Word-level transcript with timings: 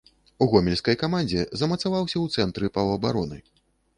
У 0.43 0.45
гомельскай 0.53 0.95
камандзе 1.03 1.43
замацаваўся 1.61 2.13
ў 2.21 2.25
цэнтры 2.39 2.73
паўабароны. 2.79 3.39